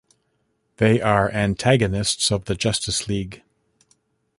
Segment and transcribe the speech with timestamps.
[0.77, 3.43] They are antagonists of the Justice League.